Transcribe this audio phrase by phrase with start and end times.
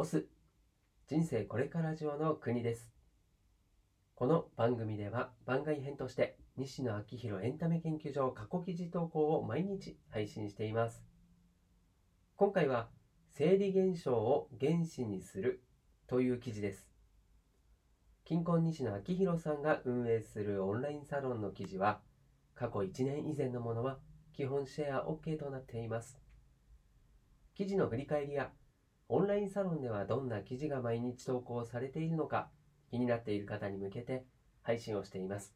[0.00, 0.28] オス。
[1.08, 2.92] 人生これから上の国です。
[4.14, 11.02] この番組では番外編として西野昭弘エンタメ研究所過去記事投稿を毎日配信しています。
[12.36, 12.90] 今回は
[13.28, 15.64] 生理現象を原子にする
[16.06, 16.88] という記事です。
[18.24, 21.98] 近婚西野昭弘さんが運営するオンラインサロンの記事は
[22.54, 23.98] 過去1年以前のものは
[24.32, 26.20] 基本シェア OK となっています。
[27.56, 28.52] 記事の振り返りや
[29.10, 32.50] オンラインサロンではどんな記事が毎日投稿されているのか
[32.90, 34.26] 気になっている方に向けて
[34.62, 35.54] 配信をしています。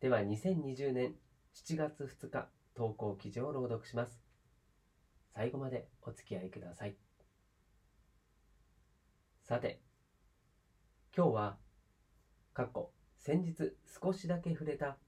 [0.00, 1.14] では2020年
[1.54, 4.20] 7月2日投稿記事を朗読します。
[5.30, 6.96] 最後までお付き合いください。
[9.42, 9.80] さて
[11.16, 11.56] 今日は
[12.52, 14.98] 過去先日少しだけ触れた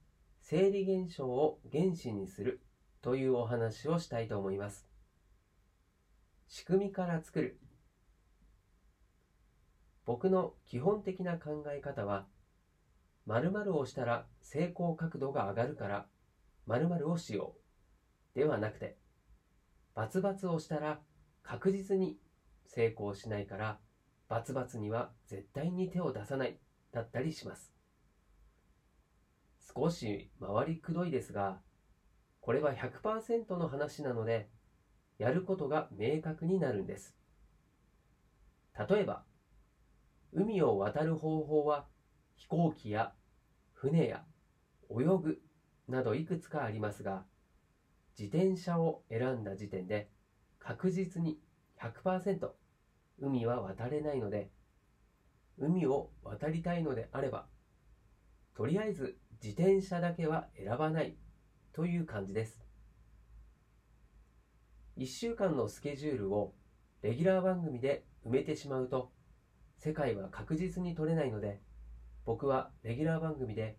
[0.41, 2.63] 生理現象を原子にする
[3.03, 4.88] というお話をしたいと思います。
[6.49, 7.61] 仕組みから作る。
[10.07, 12.27] 僕の基本的な考え方は
[13.27, 16.07] 〇〇をしたら成功角度が上がるから
[16.67, 17.55] 〇〇をしよ
[18.35, 18.97] うではなくて
[19.95, 21.01] バツバツをしたら
[21.43, 22.17] 確実に
[22.65, 23.79] 成功しないから
[24.31, 26.59] バツバツには絶対に手を出さない
[26.93, 27.75] だったりします。
[29.77, 31.61] 少し回りくどいですが
[32.41, 34.49] これは100%の話なので
[35.19, 37.15] やることが明確になるんです。
[38.89, 39.25] 例えば
[40.33, 41.87] 海を渡る方法は
[42.37, 43.13] 飛行機や
[43.73, 44.23] 船や
[44.91, 45.39] 泳ぐ
[45.89, 47.25] などいくつかありますが
[48.19, 50.09] 自転車を選んだ時点で
[50.59, 51.39] 確実に
[51.81, 52.55] 100%
[53.21, 54.51] 海は渡れないので
[55.57, 57.47] 海を渡りたいのであれば
[58.55, 61.17] とりあえず自転車だけは選ばない
[61.73, 62.68] という感じです。
[64.99, 66.55] 1週間のスケジュールを
[67.03, 69.13] レギュラー番組で埋めてしまうと
[69.77, 71.61] 世界は確実に取れないので
[72.25, 73.79] 僕はレギュラー番組で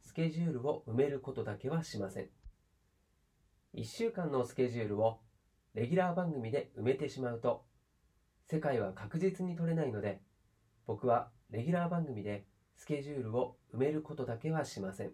[0.00, 2.28] スケジュールを埋めることだけはしません。
[3.76, 5.20] 1週間のスケジュールを
[5.72, 7.64] レギュラー番組で埋めてしまうと
[8.44, 10.20] 世界は確実に取れないので
[10.84, 15.12] 僕はレギュラー番組でスケジュールを埋めることだけはしません。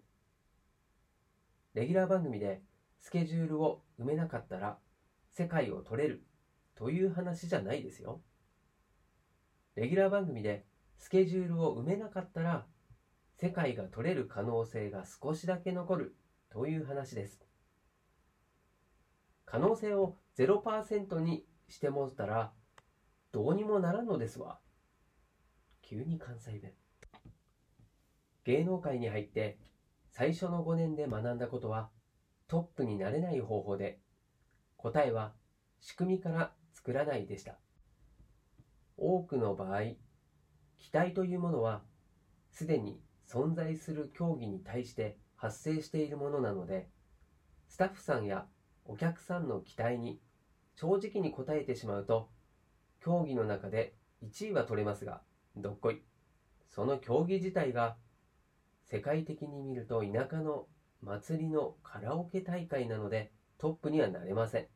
[1.75, 2.63] レギュラー番組で
[3.01, 4.79] スケジュールを埋めなかったら
[5.33, 6.25] 世界を取れる
[6.75, 8.21] という話じゃないですよ。
[9.77, 10.65] レギュラー番組で
[10.99, 12.67] スケジュールを埋めなかったら
[13.37, 16.17] 世界が取れる可能性が少しだけ残る
[16.51, 17.41] という話です。
[19.47, 22.53] 可能性を0%にしてもったら
[23.33, 24.59] どうにもならんのですわ。
[25.83, 26.73] 急に関西弁。
[28.45, 29.59] 芸能界に入って
[30.11, 31.91] 最初の5年で学んだことは
[32.49, 34.01] トップになれない方法で
[34.83, 35.35] 答えは
[35.81, 37.59] 仕組みから作らないでした。
[38.97, 39.83] 多くの場合、
[40.79, 41.83] 期待というものは
[42.51, 42.99] すでに
[43.29, 46.89] 存在する競技に対して発生しているものなので、
[47.69, 48.47] スタッフさんや
[48.87, 50.19] お客さんの期待に
[50.75, 52.31] 正直に答えてしまうと、
[53.03, 55.21] 競技の中で1位は取れますが、
[55.57, 56.03] どっこい。
[56.69, 57.97] その競技自体が
[58.87, 60.67] 世界的に見ると田舎の
[61.03, 63.31] 祭りのカラオケ大会なので、
[63.61, 64.67] トップにはなれません。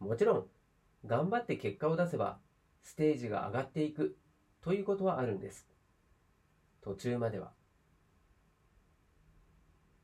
[0.00, 0.46] もちろん、
[1.06, 2.38] 頑張って結果を出せば、
[2.82, 4.18] ステージが上がっていく
[4.62, 5.66] ということはあるんです。
[6.82, 7.52] 途中までは。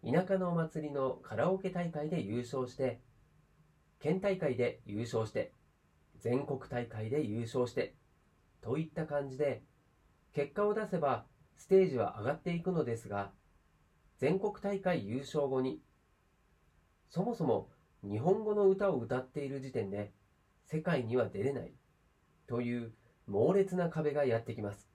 [0.03, 3.03] 田舎のお祭りのカラオケ大会で優勝して、
[4.01, 5.53] 県大会で優勝して、
[6.19, 7.95] 全国大会で優勝して、
[8.62, 9.62] といった感じで、
[10.33, 11.27] 結果を出せば
[11.59, 13.33] ステージは上がっていくのですが、
[14.17, 15.83] 全国大会優勝後に
[17.09, 17.69] そもそも
[18.03, 20.12] 日本語の歌を歌っている時点で
[20.67, 21.72] 世界には出れない
[22.47, 22.93] という
[23.27, 24.89] 猛烈な壁がやってきます。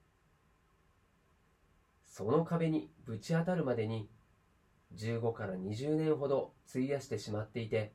[2.06, 4.08] その壁にぶち当たるまでに
[4.94, 7.92] 15から20年ほど費やしてしまっていて、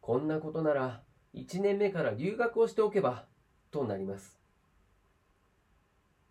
[0.00, 1.02] こんなことなら
[1.34, 3.26] 1年目から留学をしておけば
[3.70, 4.40] となります。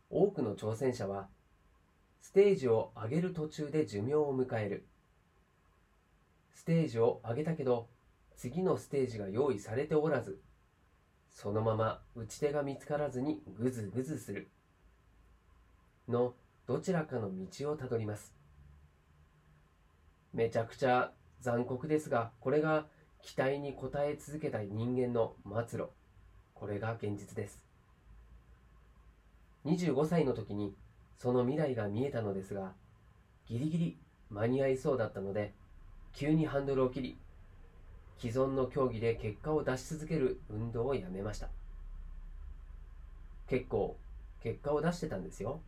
[0.09, 1.27] 多くの挑戦者は
[2.21, 4.85] ステージを上げる途中で寿命を迎える。
[6.57, 7.87] ステージを上げたけど
[8.35, 10.41] 次のステージが用意されておらず
[11.29, 14.49] そのまま打ち手が見つからずにぐずぐずする。
[16.09, 16.33] の
[16.65, 18.33] どちらかの道をたどります。
[20.33, 21.11] めちゃくちゃ
[21.41, 22.87] 残酷ですがこれが
[23.21, 25.89] 期待に応え続けた人間の末路。
[26.55, 27.63] これが現実です。
[29.65, 30.73] 25歳の時に
[31.19, 32.73] その未来が見えたのですが
[33.45, 33.99] ギリギリ
[34.31, 35.53] 間に合いそうだったので
[36.17, 37.17] 急にハンドルを切り
[38.19, 41.47] 既存の競技で結果を出し続ける運動をやめました。
[43.47, 43.95] 結構
[44.41, 45.61] 結果を出してたんですよ。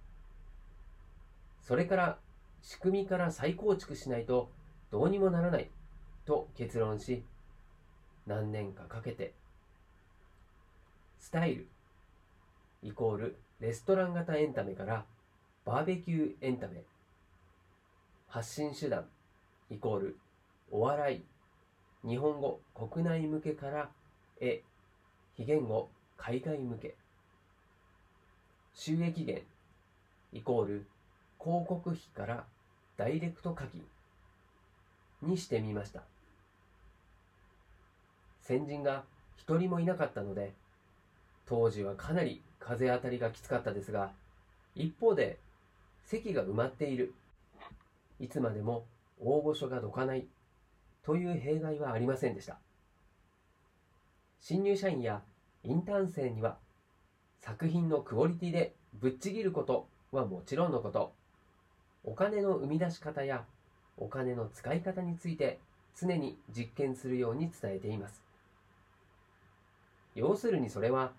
[1.62, 2.18] それから
[2.63, 4.50] 仕組みから再構築しないと
[4.90, 5.69] どうにもならない
[6.25, 7.24] と結論し
[8.25, 9.36] 何年かかけて
[11.19, 11.68] スタイル
[12.81, 15.06] イコールレストラン型エンタメから
[15.63, 16.81] バーベキューエンタメ
[18.28, 19.06] 発信手段
[19.69, 20.18] イコール
[20.71, 23.89] お笑い日本語国内向けから
[24.39, 24.62] 絵
[25.36, 26.95] 非言語海外向け。
[28.74, 29.44] 収益源
[30.31, 30.88] イコール
[31.42, 32.45] 広告費から
[32.98, 33.83] ダイレクト課金
[35.21, 36.04] にしてみました。
[38.42, 39.04] 先人が
[39.38, 40.54] 一人もいなかったので
[41.45, 44.12] 当時はかなり風当たりがきつかったですが
[44.75, 45.39] 一方で
[46.04, 47.13] 席が埋まっている。
[48.19, 48.86] いつまでも
[49.19, 50.27] 大御所がどかない。
[51.04, 52.57] という弊害はありませんでした。
[54.40, 55.22] 新入社員や
[55.63, 56.57] インターン生には
[57.42, 61.13] 作品のクオリティでぶっちぎることはもちろんのこと
[62.04, 63.44] お金の生み出し方や
[63.98, 65.60] お金の使い方について
[66.00, 68.22] 常に実験するように伝えています。
[70.16, 71.12] 要するにそれは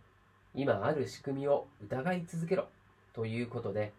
[0.54, 2.68] 今ある仕組みを疑い続けろ
[3.12, 3.92] ということで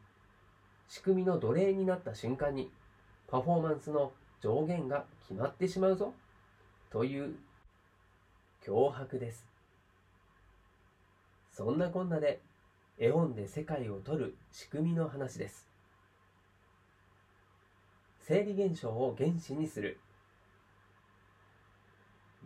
[0.87, 2.69] 仕組みの奴隷になった瞬間に
[3.27, 4.11] パフォーマンスの
[4.41, 6.13] 上限が決まってしまうぞ。
[6.89, 7.35] という
[8.65, 9.45] 脅迫です。
[11.51, 12.39] そんなこんなで
[12.97, 15.69] 絵本で世界を取る仕組みの話です。
[18.19, 19.99] 生理現象を原子にする。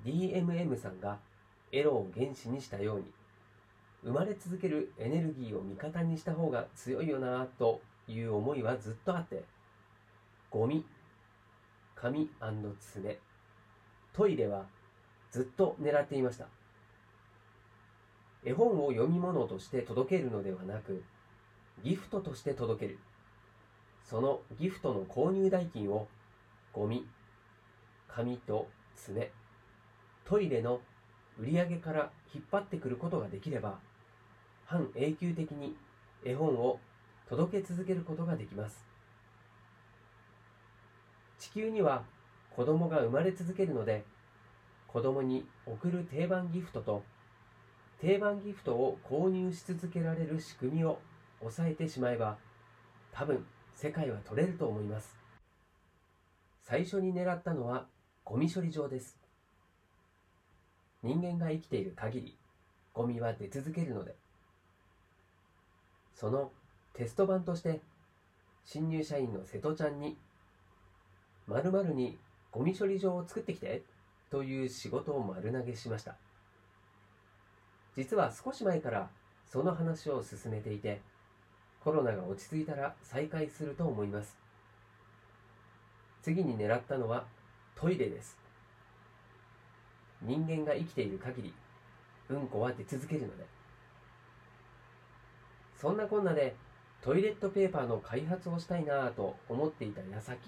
[0.06, 1.18] DMM さんが
[1.72, 3.06] エロを原子にしたように
[4.04, 9.44] 生まれ続けるエネルギーを味方にした方が強いよなという思いはずっとあって
[10.52, 10.86] ゴミ
[11.96, 12.30] 紙
[12.80, 13.20] 爪。
[14.14, 14.66] トイレは
[15.32, 16.48] ずっと狙っていました。
[18.44, 21.04] 絵本を読み物として届けるのではなく
[21.84, 23.00] ギフトとして届ける。
[24.04, 26.08] そのギフトの購入代金を
[26.72, 27.08] ゴミ
[28.08, 29.32] 紙と爪
[30.26, 30.80] トイレの
[31.40, 33.80] 売り上げから引っ張ってくることができれば
[34.66, 35.76] 半永久的に
[36.24, 36.80] 絵本を
[37.28, 38.95] 届け続けることができます。
[41.40, 42.04] 地球には
[42.56, 44.06] 子供が生まれ続けるので
[44.88, 47.04] 子供に贈る定番ギフトと
[48.00, 51.00] 定番ギフトを購入し続けられる仕組みを
[51.40, 52.38] 抑えてしまえば
[53.12, 53.46] 多分
[53.76, 55.18] 世界は取れると思います。
[56.64, 57.88] 最初に狙ったのは
[58.24, 59.18] ゴミ処理場です。
[61.04, 62.38] 人間が生きている限り
[62.94, 64.16] ゴミは出続けるので。
[66.14, 66.52] その
[66.94, 67.82] テスト版として
[68.64, 70.18] 新入社員の瀬戸ちゃんに
[71.48, 72.18] 〇〇に
[72.52, 73.84] ゴミ処理場を作ってきて
[74.30, 76.16] という仕事を丸投げしました。
[77.96, 79.10] 実は少し前から
[79.46, 81.02] その話を進めていて
[81.84, 84.36] コロナが落ち着いたら再開すると思います。
[86.22, 87.26] 次に狙ったのは
[87.76, 88.38] トイレです。
[90.22, 91.54] 人間が生きている限り
[92.30, 93.46] うんこは出続けるので。
[95.76, 96.56] そんなこんなで
[97.02, 100.40] トイレットペーパーの開発をしたいなぁと思っていた矢先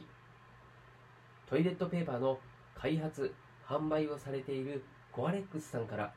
[1.49, 2.37] トイレットペーパーの
[2.75, 3.33] 開発
[3.65, 4.83] 販売をされている
[5.13, 6.13] コアレックスさんから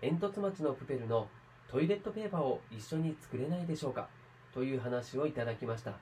[0.00, 1.28] 煙突町のプペルの
[1.70, 4.08] トイレットペーパーを一緒に作れないでしょうか
[4.54, 5.92] という話をいただきました。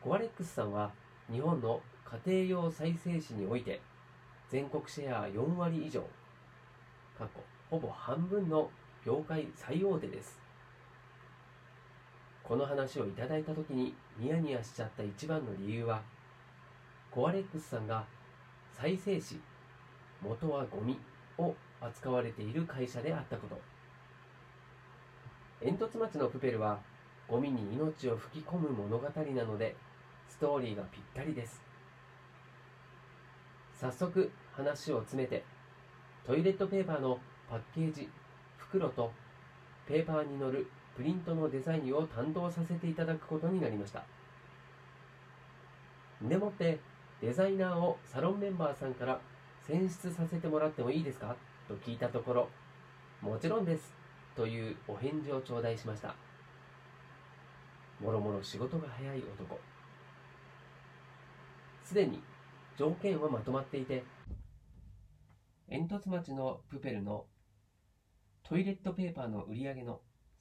[0.00, 0.92] コアレックスさんは
[1.30, 1.80] 日本の
[2.24, 3.80] 家庭用再生紙において
[4.48, 6.00] 全国シェア4割以上
[7.18, 8.70] 過去ほぼ半分の
[9.04, 10.38] 業界最大手です。
[12.44, 16.00] この話をいただいた時にニヤニヤしちゃった一番の理由は
[17.18, 18.04] コアレックスさんが
[18.72, 19.40] 再生紙
[20.22, 20.96] 元はゴミ
[21.36, 23.60] を扱われている会社であったこと。
[25.60, 26.78] 煙突町のプペルは
[27.26, 29.74] ゴミに命を吹き込む物語なので
[30.28, 31.60] ストーリーがぴったりです。
[33.80, 35.42] 早速話を詰めて
[36.24, 37.18] トイレットペーパーの
[37.50, 38.08] パッケージ
[38.58, 39.10] 袋と
[39.88, 44.04] ペーパーに載るプリントのデザインを担当させていただくことになりました。
[46.22, 46.78] でもって
[47.20, 49.20] デザイナーをサロンメンバーさんから
[49.66, 51.36] 選出させてもらってもいいですか？
[51.66, 52.48] と聞いたところ
[53.20, 53.92] もちろんです
[54.36, 56.14] というお返事を頂戴しました。
[58.00, 59.58] もろもろ仕事が早い男。
[61.82, 62.22] すでに
[62.76, 64.04] 条件はまとまっていて
[65.68, 67.24] 煙突町のプペルの
[68.44, 70.00] トイレットペーパーの売り上げの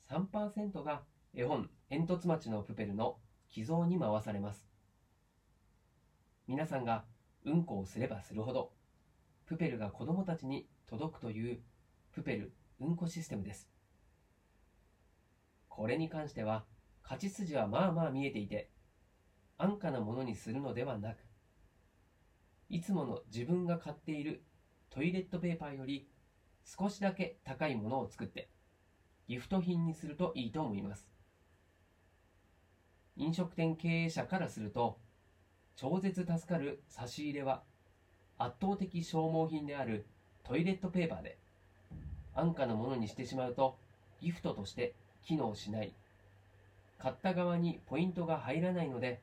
[0.10, 1.02] 3%が
[1.34, 3.18] 絵本煙突町のプペルの
[3.50, 4.64] 寄贈に回されます。
[6.48, 7.04] 皆さんが
[7.44, 8.72] うんこをすればするほど
[9.46, 11.60] プペルが子供たちに届くという
[12.14, 13.70] プペルうんこシステムです。
[15.78, 16.66] これに関しては
[17.04, 18.72] 勝ち筋はまあまあ見えていて
[19.60, 21.18] 安価なものにするのではなく
[22.70, 24.44] いつもの自分が買っている
[24.90, 26.10] トイレットペーパーより
[26.66, 28.50] 少しだけ高いものを作って
[29.28, 31.08] ギフト品にするといいと思います
[33.16, 34.98] 飲食店経営者からすると
[35.78, 37.62] 超絶助かる差し入れは
[38.40, 40.06] 圧倒的消耗品である
[40.44, 41.38] トイレットペーパーで
[42.36, 43.78] 安価なものにしてしまうと
[44.20, 44.94] ギフトとして
[45.24, 45.94] 機能しない。
[46.98, 49.20] 買った側にポイントが入らないので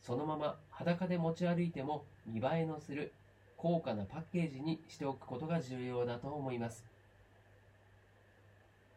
[0.00, 3.12] そのまま裸で持ち歩いても見栄えのする
[3.56, 6.84] 高価なパッケージにしておくことが重要だと思います。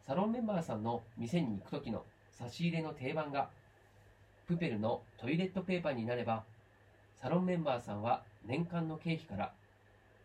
[0.06, 3.48] サロンメンバーさんの店に行く時の差し入れの定番が
[4.46, 6.44] プペルのトイレットペーパーになれば
[7.24, 9.50] サロンメンバーさんは年間の経費から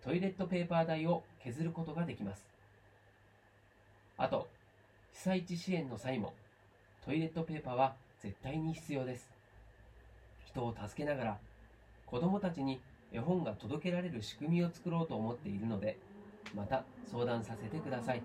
[0.04, 2.46] トイレットペーパー代を削ることができます。
[4.18, 4.50] あと
[5.14, 6.34] 被災地支援の際も
[7.06, 9.30] トイレットペーパーは絶対に必要です。
[10.46, 11.38] 人を助けながら
[12.06, 12.82] 子供たちに
[13.14, 15.98] 絵本が届けられる仕組みを作ろうと思っているので
[16.54, 18.22] また相談させてください。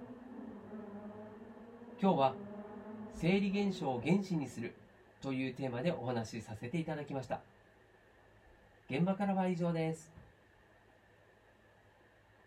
[2.02, 2.34] 今日は
[3.14, 4.74] 生理現象を原子にする
[5.22, 7.40] というテーマでお話しさせていただきました。
[8.96, 10.12] 現場からは以上です。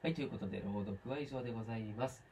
[0.01, 2.24] はいということで朗読は以上でございます。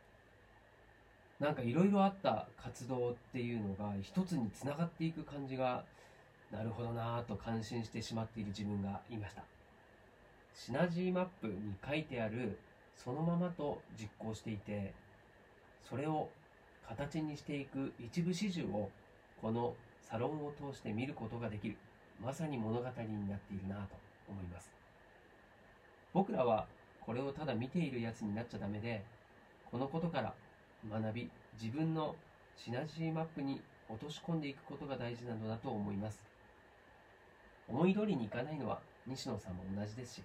[1.37, 5.83] なんかいろいろあった活動っていうのが一つにつながっていく感じが
[6.49, 9.43] なるほどなぁと感心してしまっている自分がいました。
[10.53, 12.57] シナジーマップに書いてある
[12.95, 14.93] そのままと実行していて
[15.89, 16.29] それを
[16.87, 18.89] 形にしていく一部始終を
[19.41, 21.75] このサロンを通して見ることができる。
[22.23, 24.04] まさに物語になっているなと。
[26.15, 26.65] 僕らは
[27.01, 29.03] これをただ見ているやつになっちゃダメで
[29.69, 30.33] このことから
[30.89, 31.29] 学び
[31.61, 32.15] 自分の
[32.55, 36.23] シナジーマップに落とし込んでいくことが大事なのだと思います。
[37.67, 40.23] 思い通りにいかないのは西野さんも同じですし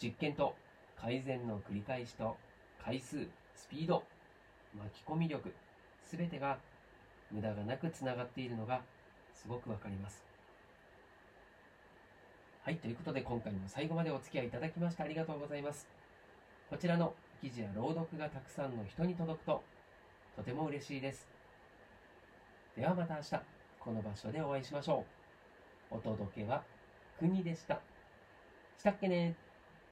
[0.00, 0.54] 実験と
[0.94, 2.36] 改善の繰り返しと
[2.84, 3.26] 回数
[3.56, 4.04] スピード
[4.78, 5.52] 巻き込み力
[6.08, 6.58] すべてが
[7.32, 8.82] 無駄がなくつながっているのが
[9.34, 10.31] すごくわかります。
[12.64, 15.88] はいということで今回も最後までお付き合いいただきましてありがとうございます。
[16.70, 19.64] こちらの記事や朗読がたくさんの人に届くと
[20.36, 21.26] とても嬉しいです。
[22.76, 23.30] ではまた明日
[23.80, 25.04] この場所でお会いしましょ
[25.90, 25.96] う。
[25.96, 26.62] お届けは
[27.18, 27.80] 国でした。
[28.78, 29.34] したっけね。